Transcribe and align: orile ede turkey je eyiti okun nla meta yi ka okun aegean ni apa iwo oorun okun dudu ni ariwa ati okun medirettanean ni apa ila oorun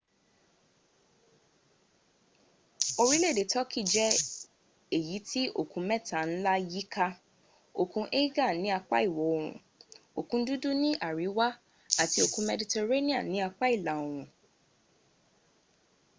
orile 3.01 3.25
ede 3.33 3.43
turkey 3.53 3.85
je 3.93 4.07
eyiti 4.97 5.41
okun 5.61 5.81
nla 5.83 5.89
meta 6.23 6.53
yi 6.71 6.81
ka 6.93 7.07
okun 7.81 8.05
aegean 8.17 8.53
ni 8.61 8.69
apa 8.79 8.97
iwo 9.07 9.23
oorun 9.31 9.53
okun 10.19 10.39
dudu 10.47 10.71
ni 10.81 10.89
ariwa 11.07 11.47
ati 12.01 12.17
okun 12.25 12.43
medirettanean 12.47 13.25
ni 13.31 13.37
apa 13.47 13.65
ila 13.75 13.93
oorun 14.03 14.27